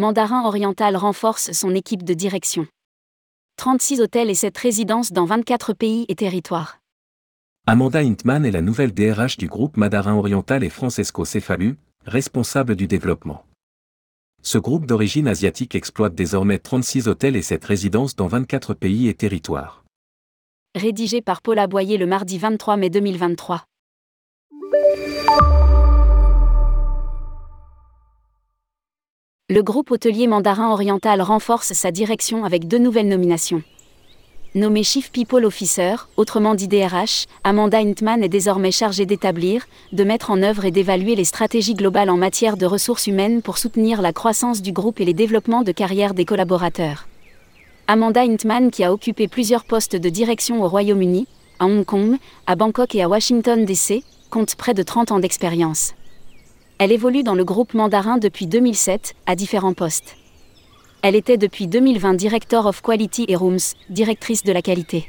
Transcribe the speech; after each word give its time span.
Mandarin 0.00 0.46
Oriental 0.46 0.96
renforce 0.96 1.52
son 1.52 1.74
équipe 1.74 2.04
de 2.04 2.14
direction. 2.14 2.66
36 3.58 4.00
hôtels 4.00 4.30
et 4.30 4.34
7 4.34 4.56
résidences 4.56 5.12
dans 5.12 5.26
24 5.26 5.74
pays 5.74 6.06
et 6.08 6.14
territoires. 6.14 6.78
Amanda 7.66 7.98
Hintman 7.98 8.46
est 8.46 8.50
la 8.50 8.62
nouvelle 8.62 8.94
DRH 8.94 9.36
du 9.36 9.46
groupe 9.46 9.76
Mandarin 9.76 10.14
Oriental 10.14 10.64
et 10.64 10.70
Francesco 10.70 11.26
Cefalu, 11.26 11.76
responsable 12.06 12.76
du 12.76 12.86
développement. 12.86 13.44
Ce 14.42 14.56
groupe 14.56 14.86
d'origine 14.86 15.28
asiatique 15.28 15.74
exploite 15.74 16.14
désormais 16.14 16.58
36 16.58 17.06
hôtels 17.06 17.36
et 17.36 17.42
7 17.42 17.62
résidences 17.62 18.16
dans 18.16 18.26
24 18.26 18.72
pays 18.72 19.06
et 19.08 19.14
territoires. 19.14 19.84
Rédigé 20.74 21.20
par 21.20 21.42
Paula 21.42 21.66
Boyer 21.66 21.98
le 21.98 22.06
mardi 22.06 22.38
23 22.38 22.78
mai 22.78 22.88
2023. 22.88 23.66
Le 29.50 29.64
groupe 29.64 29.90
hôtelier 29.90 30.28
Mandarin 30.28 30.70
Oriental 30.70 31.20
renforce 31.20 31.72
sa 31.72 31.90
direction 31.90 32.44
avec 32.44 32.68
deux 32.68 32.78
nouvelles 32.78 33.08
nominations. 33.08 33.64
Nommé 34.54 34.84
Chief 34.84 35.10
People 35.10 35.44
Officer, 35.44 35.96
autrement 36.16 36.54
dit 36.54 36.68
DRH, 36.68 37.26
Amanda 37.42 37.78
Hintman 37.78 38.22
est 38.22 38.28
désormais 38.28 38.70
chargée 38.70 39.06
d'établir, 39.06 39.66
de 39.92 40.04
mettre 40.04 40.30
en 40.30 40.40
œuvre 40.44 40.66
et 40.66 40.70
d'évaluer 40.70 41.16
les 41.16 41.24
stratégies 41.24 41.74
globales 41.74 42.10
en 42.10 42.16
matière 42.16 42.56
de 42.56 42.64
ressources 42.64 43.08
humaines 43.08 43.42
pour 43.42 43.58
soutenir 43.58 44.02
la 44.02 44.12
croissance 44.12 44.62
du 44.62 44.70
groupe 44.70 45.00
et 45.00 45.04
les 45.04 45.14
développements 45.14 45.64
de 45.64 45.72
carrière 45.72 46.14
des 46.14 46.24
collaborateurs. 46.24 47.08
Amanda 47.88 48.20
Hintman, 48.20 48.70
qui 48.70 48.84
a 48.84 48.92
occupé 48.92 49.26
plusieurs 49.26 49.64
postes 49.64 49.96
de 49.96 50.08
direction 50.08 50.62
au 50.62 50.68
Royaume-Uni, 50.68 51.26
à 51.58 51.66
Hong 51.66 51.84
Kong, 51.84 52.18
à 52.46 52.54
Bangkok 52.54 52.94
et 52.94 53.02
à 53.02 53.08
Washington 53.08 53.64
DC, 53.64 54.04
compte 54.30 54.54
près 54.54 54.74
de 54.74 54.84
30 54.84 55.10
ans 55.10 55.18
d'expérience. 55.18 55.94
Elle 56.80 56.92
évolue 56.92 57.22
dans 57.22 57.34
le 57.34 57.44
groupe 57.44 57.74
mandarin 57.74 58.16
depuis 58.16 58.46
2007, 58.46 59.14
à 59.26 59.36
différents 59.36 59.74
postes. 59.74 60.16
Elle 61.02 61.14
était 61.14 61.36
depuis 61.36 61.66
2020 61.66 62.14
Director 62.14 62.64
of 62.64 62.80
Quality 62.80 63.26
et 63.28 63.36
Rooms, 63.36 63.58
directrice 63.90 64.44
de 64.44 64.52
la 64.52 64.62
qualité. 64.62 65.06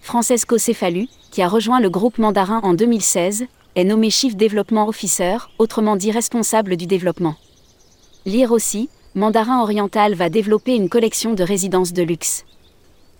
Francesco 0.00 0.56
Cefalu, 0.56 1.06
qui 1.30 1.42
a 1.42 1.48
rejoint 1.48 1.80
le 1.80 1.90
groupe 1.90 2.16
mandarin 2.16 2.60
en 2.62 2.72
2016, 2.72 3.44
est 3.76 3.84
nommé 3.84 4.08
Chief 4.08 4.34
Development 4.34 4.88
Officer, 4.88 5.36
autrement 5.58 5.94
dit 5.94 6.10
responsable 6.10 6.78
du 6.78 6.86
développement. 6.86 7.34
Lire 8.24 8.50
aussi, 8.50 8.88
Mandarin 9.14 9.60
Oriental 9.60 10.14
va 10.14 10.30
développer 10.30 10.74
une 10.74 10.88
collection 10.88 11.34
de 11.34 11.42
résidences 11.42 11.92
de 11.92 12.02
luxe. 12.02 12.46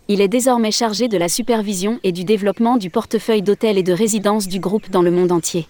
Il 0.09 0.23
est 0.23 0.29
désormais 0.29 0.71
chargé 0.71 1.07
de 1.09 1.19
la 1.19 1.29
supervision 1.29 2.01
et 2.03 2.13
du 2.13 2.25
développement 2.25 2.79
du 2.79 2.89
portefeuille 2.89 3.43
d'hôtels 3.43 3.77
et 3.77 3.83
de 3.83 3.93
résidences 3.93 4.49
du 4.49 4.59
groupe 4.59 4.89
dans 4.89 5.03
le 5.03 5.11
monde 5.11 5.33
entier. 5.33 5.69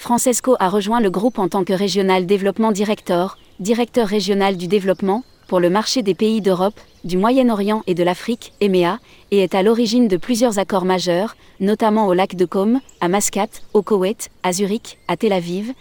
Francesco 0.00 0.56
a 0.60 0.70
rejoint 0.70 1.02
le 1.02 1.10
groupe 1.10 1.38
en 1.38 1.48
tant 1.48 1.62
que 1.62 1.74
Régional 1.74 2.24
Développement 2.24 2.72
Director, 2.72 3.36
directeur 3.58 4.08
régional 4.08 4.56
du 4.56 4.66
développement, 4.66 5.24
pour 5.46 5.60
le 5.60 5.68
marché 5.68 6.02
des 6.02 6.14
pays 6.14 6.40
d'Europe, 6.40 6.80
du 7.04 7.18
Moyen-Orient 7.18 7.82
et 7.86 7.94
de 7.94 8.02
l'Afrique, 8.02 8.54
EMEA, 8.62 8.98
et 9.30 9.40
est 9.40 9.54
à 9.54 9.62
l'origine 9.62 10.08
de 10.08 10.16
plusieurs 10.16 10.58
accords 10.58 10.86
majeurs, 10.86 11.36
notamment 11.60 12.06
au 12.06 12.14
lac 12.14 12.34
de 12.34 12.46
Côme, 12.46 12.80
à 13.02 13.08
Mascate, 13.08 13.62
au 13.74 13.82
Koweït, 13.82 14.30
à 14.42 14.54
Zurich, 14.54 14.98
à 15.06 15.18
Tel 15.18 15.34
Aviv, 15.34 15.74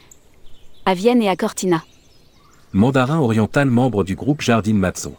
à 0.85 0.95
Vienne 0.95 1.21
et 1.21 1.29
à 1.29 1.37
Cortina. 1.37 1.81
Mandarin 2.73 3.19
Oriental 3.19 3.69
membre 3.69 4.03
du 4.03 4.15
groupe 4.15 4.41
Jardine 4.41 4.79
Matzo. 4.79 5.13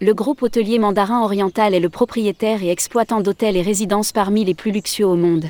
Le 0.00 0.14
groupe 0.14 0.42
hôtelier 0.42 0.78
Mandarin 0.78 1.24
Oriental 1.24 1.74
est 1.74 1.80
le 1.80 1.88
propriétaire 1.88 2.62
et 2.62 2.70
exploitant 2.70 3.20
d'hôtels 3.20 3.56
et 3.56 3.62
résidences 3.62 4.12
parmi 4.12 4.44
les 4.44 4.54
plus 4.54 4.70
luxueux 4.70 5.06
au 5.06 5.16
monde. 5.16 5.46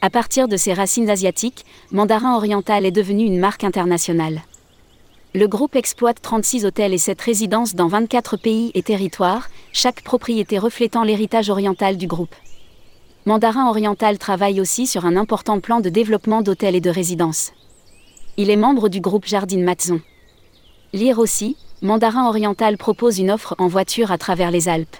À 0.00 0.10
partir 0.10 0.46
de 0.46 0.56
ses 0.56 0.74
racines 0.74 1.10
asiatiques, 1.10 1.64
Mandarin 1.90 2.36
Oriental 2.36 2.86
est 2.86 2.92
devenu 2.92 3.24
une 3.24 3.40
marque 3.40 3.64
internationale. 3.64 4.42
Le 5.34 5.48
groupe 5.48 5.74
exploite 5.74 6.22
36 6.22 6.64
hôtels 6.64 6.94
et 6.94 6.98
7 6.98 7.20
résidences 7.20 7.74
dans 7.74 7.88
24 7.88 8.36
pays 8.36 8.70
et 8.74 8.82
territoires, 8.84 9.48
chaque 9.72 10.02
propriété 10.02 10.56
reflétant 10.56 11.02
l'héritage 11.02 11.50
oriental 11.50 11.96
du 11.96 12.06
groupe. 12.06 12.34
Mandarin 13.26 13.68
Oriental 13.68 14.18
travaille 14.18 14.60
aussi 14.60 14.86
sur 14.86 15.04
un 15.04 15.16
important 15.16 15.58
plan 15.58 15.80
de 15.80 15.88
développement 15.88 16.42
d'hôtels 16.42 16.76
et 16.76 16.80
de 16.80 16.90
résidences. 16.90 17.52
Il 18.36 18.50
est 18.50 18.56
membre 18.56 18.88
du 18.88 19.00
groupe 19.00 19.26
Jardine 19.26 19.64
Matzon. 19.64 20.00
Lire 20.92 21.18
aussi, 21.18 21.56
Mandarin 21.82 22.28
Oriental 22.28 22.78
propose 22.78 23.18
une 23.18 23.32
offre 23.32 23.56
en 23.58 23.66
voiture 23.66 24.12
à 24.12 24.18
travers 24.18 24.52
les 24.52 24.68
Alpes. 24.68 24.96